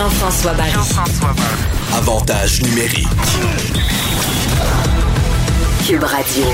[0.00, 0.72] Jean-François Barry.
[1.94, 3.06] Avantage numérique.
[5.86, 6.44] Cube Radio.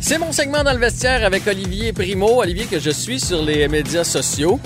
[0.00, 2.42] C'est mon segment dans le vestiaire avec Olivier Primo.
[2.42, 4.60] Olivier que je suis sur les médias sociaux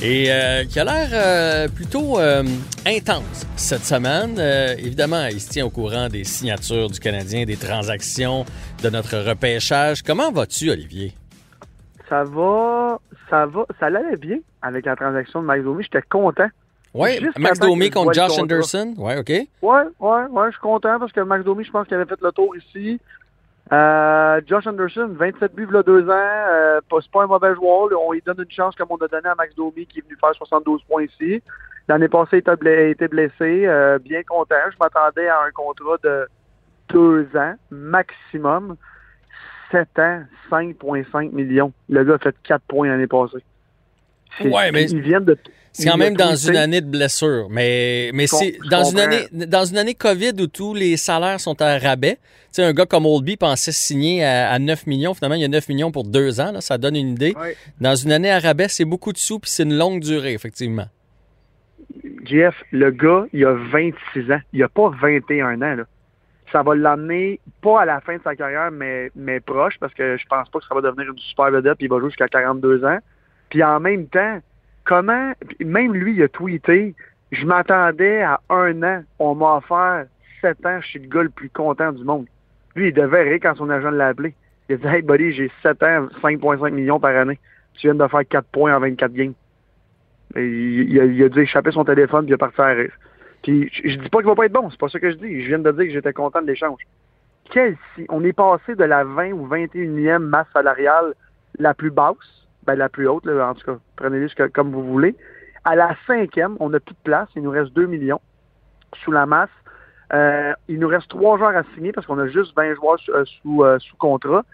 [0.00, 2.42] et euh, qui a l'air euh, plutôt euh,
[2.86, 4.36] intense cette semaine.
[4.38, 8.46] Euh, évidemment, il se tient au courant des signatures du Canadien, des transactions,
[8.82, 10.02] de notre repêchage.
[10.02, 11.12] Comment vas-tu, Olivier?
[12.08, 12.98] Ça va,
[13.30, 15.82] ça va, ça allait bien avec la transaction de Max Domi.
[15.84, 16.48] J'étais content.
[16.94, 18.38] Oui, Max Domi contre Josh.
[18.38, 18.94] Anderson.
[18.96, 19.28] Oui, OK.
[19.28, 22.20] Ouais, ouais, ouais, je suis content parce que Max Domi, je pense qu'il avait fait
[22.22, 22.98] le tour ici.
[23.72, 26.12] Euh, Josh Anderson, 27 buts, il deux ans.
[26.14, 27.88] Euh, pas- c'est pas un mauvais joueur.
[28.00, 30.16] On lui donne une chance comme on a donné à Max Domi qui est venu
[30.20, 31.42] faire 72 points ici.
[31.88, 33.66] L'année passée, il bla- été blessé.
[33.66, 34.54] Euh, bien content.
[34.72, 36.28] Je m'attendais à un contrat de
[36.90, 38.76] deux ans maximum.
[39.70, 41.72] 7 ans, 5,5 millions.
[41.88, 43.38] Le gars a fait 4 points l'année passée.
[44.40, 45.36] C'est- Ouais, mais Ils viennent de.
[45.72, 49.64] C'est quand même dans une année de blessure, mais, mais c'est dans une, année, dans
[49.66, 52.14] une année COVID où tous les salaires sont à rabais.
[52.16, 55.12] Tu sais, un gars comme Oldby pensait signer à, à 9 millions.
[55.12, 56.50] Finalement, il y a 9 millions pour deux ans.
[56.52, 57.34] Là, ça donne une idée.
[57.38, 57.54] Ouais.
[57.78, 60.86] Dans une année à rabais, c'est beaucoup de sous puis c'est une longue durée, effectivement.
[62.24, 64.40] Jeff, le gars, il a 26 ans.
[64.54, 65.74] Il a pas 21 ans.
[65.74, 65.84] Là.
[66.52, 70.16] Ça va l'amener, pas à la fin de sa carrière, mais, mais proche, parce que
[70.16, 72.28] je pense pas que ça va devenir une super vedette, puis il va jouer jusqu'à
[72.28, 72.98] 42 ans.
[73.50, 74.40] Puis en même temps,
[74.84, 76.94] comment, même lui, il a tweeté,
[77.32, 80.06] je m'attendais à un an, on m'a offert
[80.40, 82.26] 7 ans, je suis le gars le plus content du monde.
[82.74, 84.34] Lui, il devait rire quand son agent l'a appelé.
[84.68, 87.38] Il a dit, hey buddy, j'ai 7 ans, 5,5 millions par année.
[87.74, 89.34] Tu viens de faire 4 points en 24 games.
[90.36, 92.92] Il a, il a dû échapper son téléphone puis il a parti à rire.
[93.46, 95.42] Je, je dis pas qu'il va pas être bon, c'est pas ça que je dis.
[95.42, 96.80] Je viens de dire que j'étais content de l'échange.
[97.50, 101.14] Quel si on est passé de la 20 ou 21e masse salariale
[101.58, 102.16] la plus basse,
[102.64, 105.14] ben la plus haute, en tout cas, que- comme vous voulez,
[105.64, 108.20] à la cinquième, on n'a plus de place, il nous reste 2 millions
[109.04, 109.50] sous la masse.
[110.12, 113.64] Euh, il nous reste trois joueurs à signer parce qu'on a juste 20 joueurs sous,
[113.64, 114.44] euh, euh, sous contrat.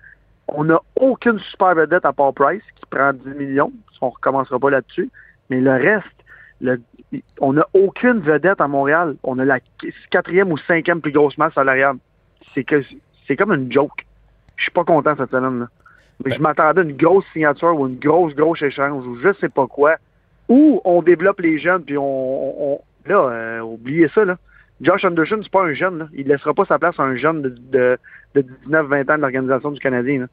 [0.48, 3.72] On n'a aucune super vedette à part Price qui prend 10 millions.
[4.00, 5.10] On recommencera pas là-dessus.
[5.50, 6.06] Mais le reste,
[6.62, 6.80] le-
[7.40, 9.16] on n'a aucune vedette à Montréal.
[9.22, 9.58] On a la
[10.10, 11.96] quatrième ou cinquième plus grosse masse salariale.
[12.54, 12.82] C'est que
[13.26, 14.06] c'est comme une joke.
[14.56, 15.60] Je suis pas content cette semaine.
[15.60, 15.68] Là.
[16.24, 19.32] Mais Ben- je m'attendais à une grosse signature ou une grosse, grosse échange ou je
[19.40, 19.96] sais pas quoi.
[20.48, 24.36] Ou on développe les jeunes puis on, là, euh, oubliez ça là.
[24.80, 25.98] Josh Anderson, c'est pas un jeune.
[25.98, 26.08] Là.
[26.12, 27.98] Il laissera pas sa place à un jeune de, de,
[28.34, 30.20] de 19-20 ans de l'organisation du Canadien.
[30.20, 30.26] Là.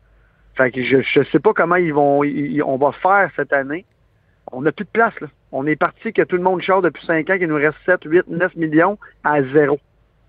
[0.56, 3.86] Fait que je, je sais pas comment ils vont ils- on va faire cette année.
[4.52, 5.28] On n'a plus de place, là.
[5.52, 8.00] On est parti que tout le monde charge depuis 5 ans qu'il nous reste 7,
[8.06, 9.80] 8, 9 millions à zéro.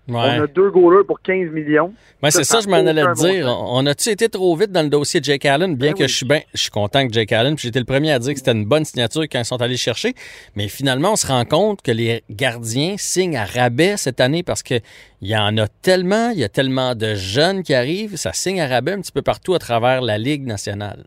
[0.07, 0.15] Ouais.
[0.17, 1.93] On a deux goalers pour 15 millions.
[2.23, 3.47] Ouais, c'est ça, je m'en allais te dire.
[3.47, 6.09] On a-tu été trop vite dans le dossier de Jake Allen, bien Ben que oui.
[6.09, 8.33] je suis bien, je suis content que Jake Allen, puis j'étais le premier à dire
[8.33, 10.13] que c'était une bonne signature quand ils sont allés chercher.
[10.55, 14.63] Mais finalement, on se rend compte que les gardiens signent à rabais cette année parce
[14.63, 14.75] que
[15.21, 18.59] il y en a tellement, il y a tellement de jeunes qui arrivent, ça signe
[18.59, 21.05] à rabais un petit peu partout à travers la Ligue nationale.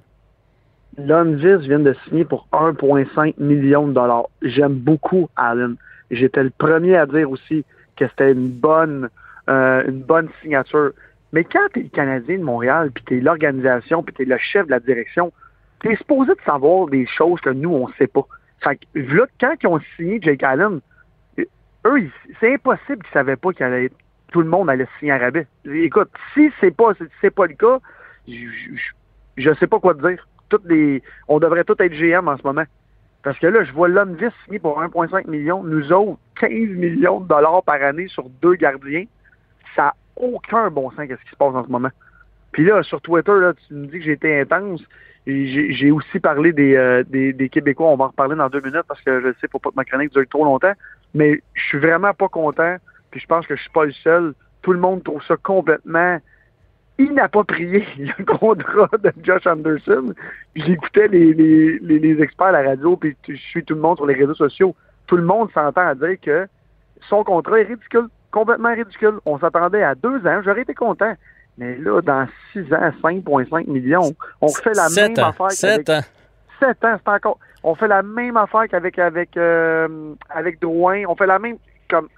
[0.98, 4.26] Lundqvist vient de signer pour 1,5 million de dollars.
[4.42, 5.76] J'aime beaucoup Allen.
[6.10, 7.64] J'étais le premier à dire aussi
[7.96, 9.08] que c'était une bonne,
[9.48, 10.92] euh, une bonne signature.
[11.32, 14.24] Mais quand tu es le Canadien de Montréal, puis tu es l'organisation, puis tu es
[14.24, 15.32] le chef de la direction,
[15.80, 18.26] tu es supposé de savoir des choses que nous, on sait pas.
[18.62, 20.80] Fait que, là, quand ils ont signé Jake Allen,
[21.86, 23.90] eux, c'est impossible qu'ils savaient pas allait
[24.32, 25.46] tout le monde allait signer à rabais.
[25.64, 26.92] Écoute, si c'est pas
[27.36, 27.78] pas le cas,
[28.26, 28.34] je,
[29.36, 30.26] je sais pas quoi te dire.
[31.28, 32.64] On devrait tous être GM en ce moment.
[33.22, 35.64] Parce que là, je vois Lundqvist signer pour 1,5 million.
[35.64, 39.04] Nous autres, 15 millions de dollars par année sur deux gardiens.
[39.74, 41.88] Ça n'a aucun bon sens qu'est-ce qui se passe en ce moment.
[42.52, 43.32] Puis là, sur Twitter,
[43.66, 44.82] tu me dis que j'ai été intense.
[45.26, 47.86] J'ai aussi parlé des, euh, des, des Québécois.
[47.88, 49.84] On va en reparler dans deux minutes parce que je sais, faut pas que ma
[49.86, 50.74] chronique dure trop longtemps.
[51.14, 52.76] Mais je suis vraiment pas content.
[53.10, 54.34] Puis je pense que je suis pas le seul.
[54.60, 56.18] Tout le monde trouve ça complètement
[56.98, 60.14] inapproprié, le contrat de Josh Anderson.
[60.54, 63.96] J'écoutais les, les, les, les experts à la radio, puis je suis tout le monde
[63.96, 64.74] sur les réseaux sociaux.
[65.06, 66.46] Tout le monde s'entend à dire que
[67.08, 69.18] son contrat est ridicule, complètement ridicule.
[69.26, 71.14] On s'attendait à deux ans, j'aurais été content.
[71.58, 75.28] Mais là, dans six ans, 5,5 millions, on fait la Sept même ans.
[75.28, 76.00] affaire Sept ans.
[76.58, 77.38] sept ans, c'est encore.
[77.62, 81.04] On fait la même affaire qu'avec avec euh, avec Drouin.
[81.08, 81.56] On fait la même
[81.88, 82.08] comme.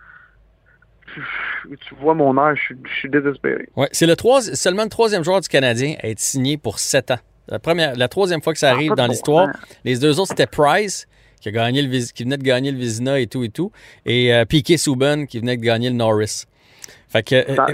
[1.15, 3.69] Tu vois mon âge, je suis- je suis désespéré.
[3.77, 7.11] Ouais, c'est le trois, seulement le troisième joueur du Canadien à être signé pour 7
[7.11, 7.19] ans.
[7.49, 9.47] La, première, la troisième fois que ça Ah, arrive dans l'histoire.
[9.47, 9.57] sens.
[9.85, 11.07] Les deux autres, c'était Price,
[11.41, 13.71] qui, a gagné le, qui venait de gagner le Vizina et tout et tout,
[14.05, 16.45] et euh, Piquet Souben, qui venait de gagner le Norris.
[17.09, 17.67] Fait que, euh, Ça,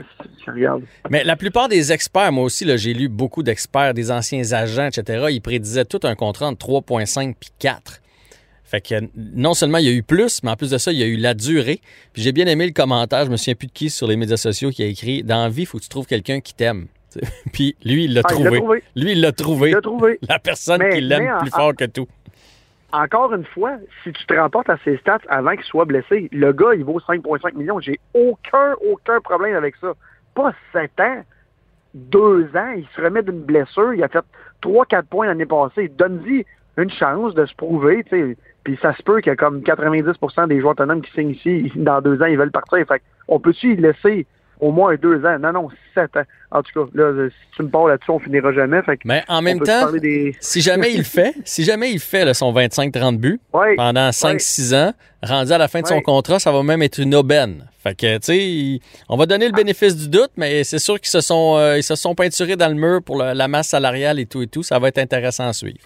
[0.49, 0.79] euh,
[1.11, 5.26] mais la plupart des experts, moi aussi, j'ai lu beaucoup d'experts, des anciens agents, etc.,
[5.31, 8.00] ils prédisaient tout un contrat entre 3,5 puis 4.
[8.72, 10.98] Fait que non seulement il y a eu plus, mais en plus de ça, il
[10.98, 11.80] y a eu la durée.
[12.14, 14.38] Puis j'ai bien aimé le commentaire, je me souviens plus de qui sur les médias
[14.38, 16.86] sociaux qui a écrit Dans la vie, il faut que tu trouves quelqu'un qui t'aime.
[17.52, 18.58] Puis lui, il l'a Ah, il l'a trouvé.
[18.60, 18.82] trouvé.
[18.96, 19.69] Lui, il l'a trouvé.
[19.70, 20.19] Il l'a trouvé.
[20.28, 22.08] La personne Mais- qui l'aime en- plus fort que tout.
[22.92, 26.52] encore une fois, si tu te remportes à ses stats avant qu'il soit blessé, le
[26.54, 27.78] gars, il vaut 5,5 millions.
[27.80, 29.92] J'ai aucun, aucun problème avec ça.
[30.34, 31.22] Pas 7 ans,
[31.94, 34.24] 2 ans, il se remet d'une blessure, il a fait
[34.62, 35.88] 3-4 points l'année passée.
[35.88, 36.46] Donne-lui
[36.78, 38.36] une chance de se prouver, tu sais.
[38.64, 41.72] Puis ça se peut qu'il y a comme 90% des joueurs autonomes qui signent ici,
[41.76, 42.78] dans deux ans, ils veulent partir.
[42.86, 44.26] Fait que on peut-tu y laisser
[44.60, 45.38] au moins deux ans?
[45.40, 46.22] Non, non, 7 ans.
[46.52, 48.80] En tout cas, là, si tu me parles là-dessus, on finira jamais.
[48.82, 50.36] Fait que Mais en même temps, des...
[50.38, 53.74] si jamais il le fait, si jamais il fait là, son 25-30 buts Ouais.
[53.74, 54.92] pendant 5-6 ans,
[55.22, 57.66] rendu à la fin de son contrat, ça va même être une aubaine.
[57.82, 61.10] Fait que, tu sais, on va donner le bénéfice du doute, mais c'est sûr qu'ils
[61.10, 64.26] se sont euh, ils se sont peinturés dans le mur pour la masse salariale et
[64.26, 64.62] tout et tout.
[64.62, 65.80] Ça va être intéressant à suivre.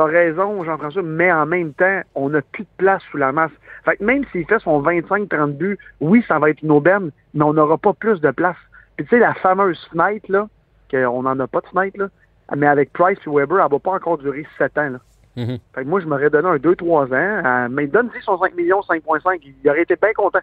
[0.00, 3.50] T'as raison, Jean-François, mais en même temps, on n'a plus de place sous la masse.
[3.84, 7.44] Fait que même s'il fait son 25-30 buts, oui, ça va être une aubaine, mais
[7.44, 8.56] on n'aura pas plus de place.
[8.96, 10.48] Puis tu sais, la fameuse fenêtre, là,
[10.90, 12.08] qu'on n'en a pas de fenêtre, là,
[12.56, 14.88] mais avec Price et Weber, elle va pas encore durer 7 ans.
[14.88, 14.98] Là.
[15.36, 15.58] Mhm.
[15.74, 18.80] Fait que moi, je m'aurais donné un 2-3 ans, euh, mais donne-lui son 5 millions,
[18.80, 20.40] 5.5, il aurait été bien content.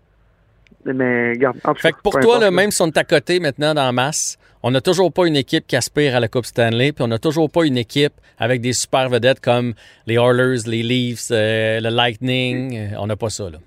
[0.94, 3.40] Mais regarde, en tout Fait que pour toi, là, même si on est à côté
[3.40, 6.46] maintenant dans la masse, on n'a toujours pas une équipe qui aspire à la Coupe
[6.46, 9.74] Stanley, puis on n'a toujours pas une équipe avec des super vedettes comme
[10.06, 12.78] les Oilers, les Leafs, euh, le Lightning.
[12.78, 13.58] Euh, On n'a pas ça, là.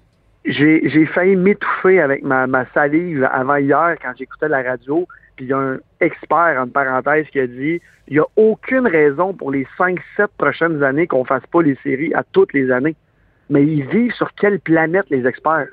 [0.44, 5.06] j'ai failli m'étouffer avec ma, ma salive avant hier quand j'écoutais la radio.
[5.36, 7.80] Puis il y a un expert, en parenthèse, qui a dit
[8.10, 12.12] il n'y a aucune raison pour les 5-7 prochaines années qu'on fasse pas les séries
[12.12, 12.96] à toutes les années.
[13.48, 15.68] Mais ils vivent sur quelle planète, les experts?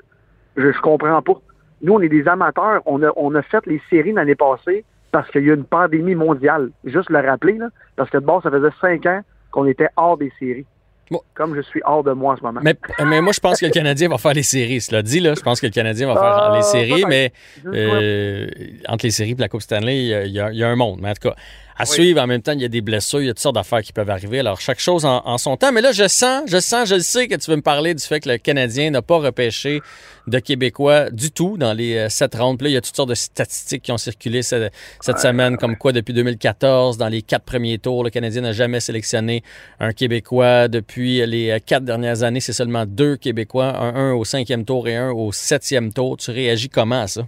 [0.58, 1.32] Je, je comprends pas.
[1.80, 2.82] Nous, on est des amateurs.
[2.86, 6.14] On a, on a fait les séries l'année passée parce qu'il y a une pandémie
[6.14, 6.70] mondiale.
[6.84, 9.20] Juste le rappeler, là, parce que de base, ça faisait 5 ans
[9.50, 10.66] qu'on était hors des séries.
[11.10, 11.20] Bon.
[11.34, 12.60] Comme je suis hors de moi en ce moment.
[12.62, 12.76] Mais,
[13.06, 14.82] mais moi, je pense que le Canadien va faire les séries.
[14.82, 17.32] Cela dit, là, je pense que le Canadien va faire Ah, les séries, mais
[17.64, 18.46] euh,
[18.88, 20.98] entre les séries et la Coupe Stanley, il y y a un monde.
[21.00, 21.34] Mais en tout cas,
[21.78, 21.88] à Oui.
[21.88, 23.82] suivre, en même temps, il y a des blessures, il y a toutes sortes d'affaires
[23.82, 24.40] qui peuvent arriver.
[24.40, 25.70] Alors, chaque chose en, en son temps.
[25.72, 28.02] Mais là, je sens, je sens, je le sais que tu veux me parler du
[28.04, 29.80] fait que le Canadien n'a pas repêché
[30.26, 32.58] de Québécois du tout dans les euh, sept rondes.
[32.58, 35.56] Puis là, il y a toutes sortes de statistiques qui ont circulé cette, cette semaine,
[35.56, 39.42] comme quoi depuis 2014, dans les quatre premiers tours, le Canadien n'a jamais sélectionné
[39.80, 40.68] un Québécois.
[40.68, 44.88] Depuis les euh, quatre dernières années, c'est seulement deux Québécois, un, un au cinquième tour
[44.88, 46.16] et un au septième tour.
[46.16, 47.22] Tu réagis comment à ça?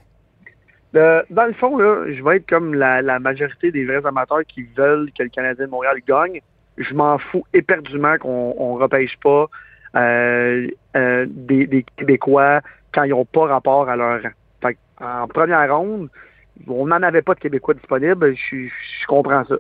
[0.96, 4.64] Euh, dans le fond, là, je vais être comme la, majorité des vrais amateurs qui
[4.76, 6.40] veulent que le Canadien de Montréal gagne.
[6.78, 9.46] Je m'en fous éperdument qu'on on repêche pas
[9.96, 12.60] euh, euh, des, Québécois
[12.92, 14.31] quand ils n'ont pas rapport à leur rang.
[15.02, 16.10] En première ronde,
[16.66, 19.54] on n'en avait pas de Québécois disponibles, je, je comprends ça.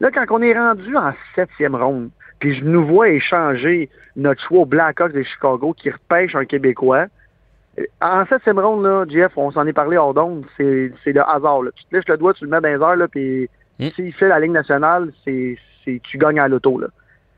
[0.00, 4.60] Là, quand on est rendu en septième ronde, puis je nous vois échanger notre choix
[4.60, 7.06] au Blackhawks de Chicago qui repêche un Québécois,
[8.00, 11.62] en septième ronde, là, Jeff, on s'en est parlé hors d'onde, c'est c'est le hasard.
[11.62, 11.70] Là.
[11.74, 13.48] Tu te lèches le doigt, tu le mets dans les airs, là, puis
[13.78, 13.88] Mm.
[13.94, 16.78] s'il fait la Ligue nationale, c'est c'est- tu gagnes à l'auto.
[16.78, 16.88] Là.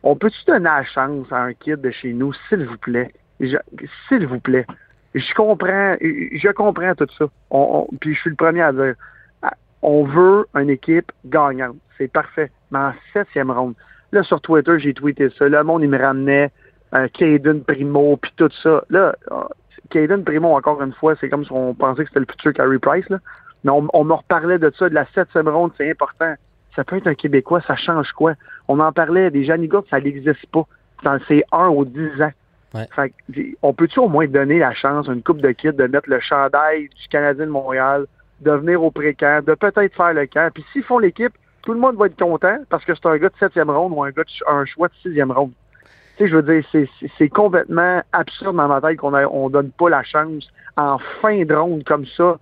[0.02, 3.12] On peut-tu donner la chance à un kid de chez nous, s'il vous plaît?
[3.40, 3.56] Je-
[4.08, 4.66] S'il vous plaît.
[5.14, 7.26] Je comprends, je comprends tout ça.
[7.50, 8.94] On, on- puis je suis le premier à dire,
[9.82, 11.76] on veut une équipe gagnante.
[11.96, 12.50] C'est parfait.
[12.70, 13.74] Mais en septième ronde,
[14.12, 15.48] là, sur Twitter, j'ai tweeté ça.
[15.48, 16.50] Le monde, il me ramenait
[16.94, 18.84] euh, Caden Primo, puis tout ça.
[18.90, 19.42] Là, euh,
[19.90, 22.78] Caden Primo, encore une fois, c'est comme si on pensait que c'était le futur Carey
[22.78, 23.08] Price.
[23.10, 23.18] Là.
[23.64, 26.34] Mais on, on me reparlait de ça, de la septième ronde, c'est important.
[26.76, 28.34] Ça peut être un Québécois, ça change quoi?
[28.68, 30.64] On en parlait, des Janigas, ça n'existe pas.
[31.02, 32.32] Dans- C'est un ou dix ans.
[32.74, 32.88] Ouais.
[32.96, 35.86] Fait que, on peut-tu au moins donner la chance à une coupe de kids de
[35.86, 38.06] mettre le chandail du Canadien de Montréal,
[38.40, 40.50] de venir au pré-camp, de peut-être faire le camp?
[40.52, 43.28] Puis s'ils font l'équipe, tout le monde va être content parce que c'est un gars
[43.28, 45.52] de septième ronde ou un gars de un choix de sixième ronde.
[46.16, 46.64] Tu sais, je veux dire,
[47.18, 51.44] c'est- complètement absurde dans ma tête qu'on a- on donne pas la chance en fin
[51.44, 52.38] de ronde comme ça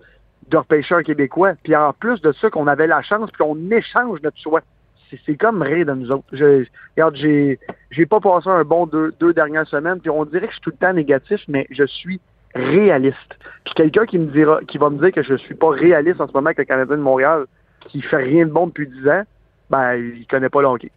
[0.49, 1.53] de repêcher un Québécois.
[1.63, 4.61] Puis en plus de ça, qu'on avait la chance, puis qu'on échange notre choix.
[5.09, 6.25] C'est- C'est comme rire de nous autres.
[6.33, 6.65] Je,
[6.95, 7.59] regarde, j'ai
[7.91, 10.61] j'ai pas passé un bon deux, deux dernières semaines, puis on dirait que je suis
[10.61, 12.19] tout le temps négatif, mais je suis
[12.55, 13.37] réaliste.
[13.65, 16.27] Puis quelqu'un qui me dira, qui va me dire que je suis pas réaliste en
[16.27, 17.45] ce moment avec le Canadien de Montréal,
[17.87, 19.23] qui fait rien de bon depuis 10 ans,
[19.69, 20.91] ben, il connaît pas le hockey.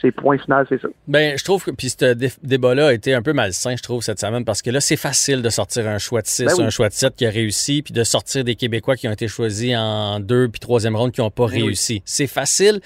[0.00, 0.86] C'est- point final, c'est ça.
[1.08, 4.04] Ben, je trouve que puis ce dé- débat-là a été un peu malsain, je trouve,
[4.04, 6.62] cette semaine, parce que là, c'est facile de sortir un choix de 6 Ben oui.
[6.64, 9.26] un choix de 7 qui a réussi, puis de sortir des Québécois qui ont été
[9.26, 11.62] choisis en deux puis troisième ronde qui n'ont pas Ben oui.
[11.64, 12.02] réussi.
[12.04, 12.80] C'est facile,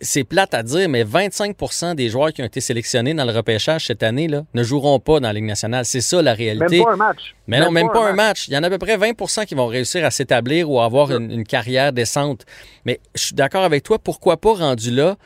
[0.00, 3.86] c'est plate à dire, mais 25% des joueurs qui ont été sélectionnés dans le repêchage
[3.86, 5.84] cette année là, ne joueront pas dans la Ligue nationale.
[5.84, 6.76] C'est ça la réalité.
[6.76, 7.34] Même pas un match.
[7.48, 8.46] Mais non, même pas un match.
[8.46, 10.84] Il y en a à peu près 20% qui vont réussir à s'établir ou à
[10.84, 12.46] avoir une, une carrière décente.
[12.84, 15.16] Mais je suis d'accord avec toi, pourquoi pas rendu là?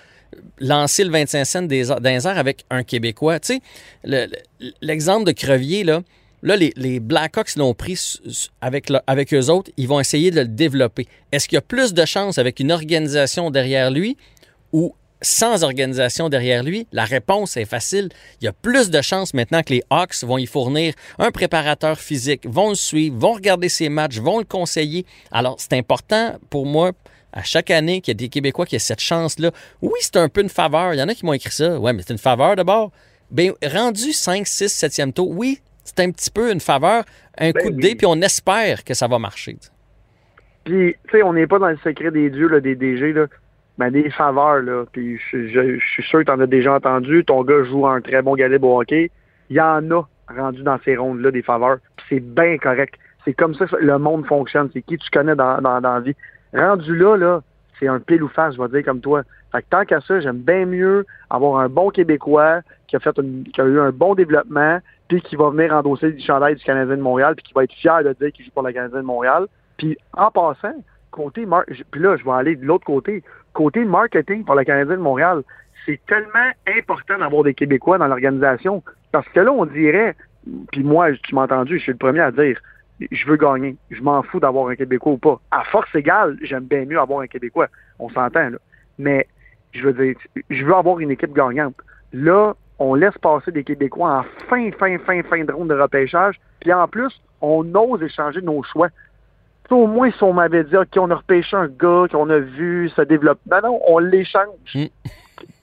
[0.59, 3.38] lancer le 25 cents des, airs avec un Québécois.
[3.40, 3.61] Tu sais,
[4.05, 4.26] le-
[4.61, 6.02] le- l'exemple de Crevier, là,
[6.43, 7.99] les, Blackhawks l'ont pris
[8.61, 11.07] avec eux autres, ils vont essayer de le développer.
[11.33, 14.16] Est-ce qu'il y a plus de chances avec une organisation derrière lui
[14.73, 16.87] ou sans organisation derrière lui?
[16.93, 18.11] La réponse est facile.
[18.40, 21.99] Il y a plus de chances maintenant que les Hawks vont y fournir un préparateur
[21.99, 25.07] physique, vont le suivre, vont regarder ses matchs, vont le conseiller.
[25.33, 26.93] Alors, c'est important pour moi
[27.37, 29.50] à chaque année qu'il y a des Québécois qui aient cette chance-là.
[29.83, 30.95] Oui, c'est un peu une faveur.
[30.95, 31.78] Il y en a qui m'ont écrit ça.
[31.78, 32.90] Ouais, mais c'est une faveur d'abord.
[33.31, 37.05] Bien, rendu 5, 6, 7e tour, oui, c'est un petit peu une faveur,
[37.38, 37.83] un Ben coup de oui.
[37.83, 39.57] dé, puis on espère que ça va marcher.
[40.64, 43.26] Puis, tu sais, on n'est pas dans le secret des dieux, là, des DG, là.
[43.78, 44.85] Mais des faveurs, là.
[44.90, 47.25] Puis, je, je- je suis sûr que tu en as déjà entendu.
[47.25, 49.11] Ton gars joue un très bon galet au hockey.
[49.50, 50.02] Il y en a
[50.35, 51.76] rendu dans ces rondes-là des faveurs.
[51.99, 52.95] Puis c'est bien correct.
[53.25, 54.71] C'est comme ça que le monde fonctionne.
[54.73, 56.16] C'est qui tu connais dans, dans, dans la vie.
[56.55, 57.41] Rendu là, là,
[57.79, 59.23] c'est un pile ou face, je vais dire comme toi.
[59.53, 63.17] Fait que tant qu'à ça, j'aime bien mieux avoir un bon Québécois qui a fait
[63.19, 66.65] une- qui a eu un bon développement, puis qui va venir endosser du chandail du
[66.65, 69.00] Canadien de Montréal, puis qui va être fier de dire qu'il joue pour le Canadien
[69.00, 69.47] de Montréal.
[69.76, 70.75] Puis en passant,
[71.11, 73.23] côté mar- puis là, je vais aller de l'autre côté.
[73.53, 75.43] Côté marketing pour le Canadien de Montréal,
[75.85, 78.83] c'est tellement important d'avoir des Québécois dans l'organisation.
[79.12, 80.17] Parce que là, on dirait,
[80.73, 82.59] puis moi, tu m'as entendu, je suis le premier à dire,
[83.11, 83.76] je veux gagner.
[83.91, 85.41] Je m'en fous d'avoir un Québécois ou pas.
[85.50, 87.69] À force égale, j'aime bien mieux avoir un Québécois.
[87.99, 88.59] On s'entend, là.
[88.99, 89.26] Mais,
[89.73, 90.17] je veux dire,
[90.49, 91.75] je veux avoir une équipe gagnante.
[92.12, 96.37] Là, on laisse passer des Québécois en fin, fin, fin, fin de ronde de repêchage.
[96.61, 98.88] Puis en plus, on ose échanger nos choix.
[99.71, 102.88] Au moins, si on m'avait dit, OK, on a repêché un gars qu'on a vu
[102.95, 103.41] se développer.
[103.47, 104.45] Ben non, on l'échange.
[104.75, 104.85] Mm.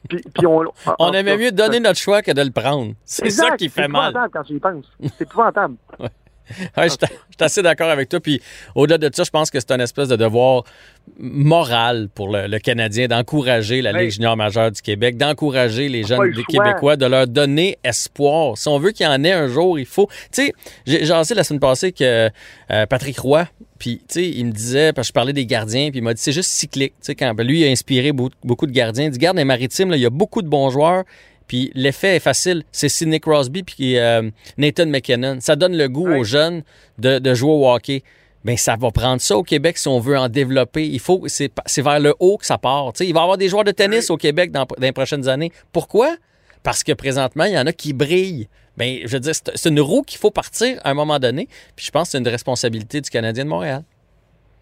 [0.09, 0.63] Puis, puis on,
[0.99, 2.93] On aimait mieux donner notre choix que de le prendre.
[3.05, 4.01] C'est ça qui fait mal.
[4.01, 4.91] C'est épouvantable quand tu y penses.
[5.17, 5.75] C'est épouvantable.
[5.99, 6.09] Ouais,
[6.77, 6.97] je suis
[7.33, 8.19] je suis assez d'accord avec toi.
[8.19, 8.41] Puis
[8.75, 10.63] au-delà de ça, je pense que c'est un espèce de devoir
[11.17, 14.01] moral pour le, le Canadien d'encourager la Oui.
[14.01, 16.43] Ligue junior majeure du Québec, d'encourager les jeunes le des.
[16.43, 18.57] Québécois, de leur donner espoir.
[18.57, 20.07] Si on veut qu'il y en ait un jour, il faut.
[20.31, 20.53] Tu sais,
[20.85, 22.29] j'ai jasé la semaine passée que
[22.71, 23.47] euh, Patrick Roy,
[23.79, 26.13] puis tu sais, il me disait, parce que je parlais des gardiens, puis il m'a
[26.13, 26.93] dit c'est juste cyclique.
[27.01, 29.05] Tu sais, quand ben, lui, il a inspiré beaucoup, beaucoup de gardiens.
[29.05, 31.03] Il dit, garde les maritimes, là, il y a beaucoup de bons joueurs.
[31.53, 32.63] Puis l'effet est facile.
[32.71, 34.23] C'est Sidney Crosby puis euh,
[34.57, 35.37] Nathan McKinnon.
[35.39, 36.63] Ça donne le goût aux jeunes
[36.97, 38.01] de, de jouer au hockey.
[38.43, 40.87] Bien, ça va prendre ça au Québec si on veut en développer.
[40.87, 42.91] Il faut, c'est, vers le haut que ça part.
[43.01, 45.51] Il va y avoir des joueurs de tennis au Québec dans, dans les prochaines années.
[45.71, 46.15] Pourquoi?
[46.63, 48.47] Parce que présentement, il y en a qui brillent.
[48.75, 51.47] Bien, je veux dire, c'est, une roue qu'il faut partir à un moment donné.
[51.75, 53.83] Puis je pense que c'est une responsabilité du Canadien de Montréal.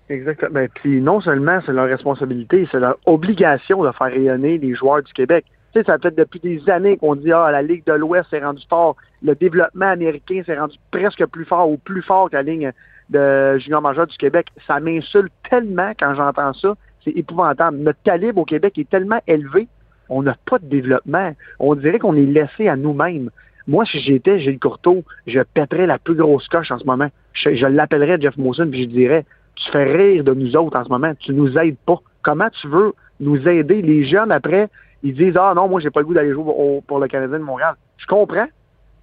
[0.10, 0.66] Exactement.
[0.76, 5.14] Puis non seulement c'est leur responsabilité, c'est leur obligation de faire rayonner les joueurs du
[5.14, 5.46] Québec.
[5.74, 8.44] Tu sais, ça fait depuis des années qu'on dit ah la Ligue de l'Ouest s'est
[8.44, 12.44] rendue fort, le développement américain s'est rendu presque plus fort ou plus fort que la
[12.44, 12.72] ligne
[13.10, 14.48] de junior majeur du Québec.
[14.68, 17.78] Ça m'insulte tellement quand j'entends ça, c'est épouvantable.
[17.78, 19.68] Notre calibre au Québec est tellement élevé,
[20.10, 21.34] on n'a pas de développement.
[21.60, 23.30] On dirait qu'on est laissé à nous-mêmes.
[23.68, 27.10] Moi, si j'étais Gilles Courteau, je pèterais la plus grosse coche en ce moment.
[27.34, 29.25] Je, l'appellerais Jeff Molson puis je dirais
[29.56, 31.13] tu fais rire de nous autres en ce moment.
[31.20, 32.00] Tu nous aides pas.
[32.24, 33.82] Comment tu veux nous aider?
[33.82, 34.70] Les jeunes, après,
[35.03, 37.39] ils disent Ah non, moi, j'ai pas le goût d'aller jouer au- pour le Canadien
[37.39, 37.75] de Montréal.
[37.98, 38.48] Je comprends.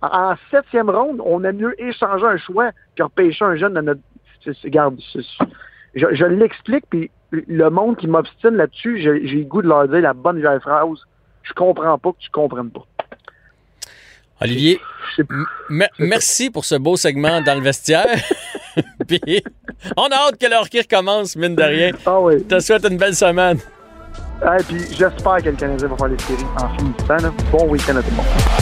[0.02, 3.80] En en septième ronde, on a mieux échanger un choix que repêcher un jeune de
[3.80, 4.00] notre.
[4.64, 5.20] Regarde, c'est-
[5.94, 10.00] je, je l'explique, puis le monde qui m'obstine là-dessus, j'ai le goût de leur dire
[10.00, 10.98] la bonne vieille phrase.
[11.42, 12.84] Je comprends pas que tu comprennes pas.
[14.40, 14.80] Olivier,
[15.98, 18.06] merci pour ce beau segment dans le vestiaire.
[19.08, 19.42] Puis,
[19.96, 21.90] on a hâte que le hockey recommence, mine de rien.
[22.06, 22.34] Ah oui.
[22.38, 23.58] Je te souhaite une belle semaine.
[24.40, 27.34] Ah, puis j'espère que le Canadien va faire les séries en finissant.
[27.50, 28.57] Bon week-end à tout le monde.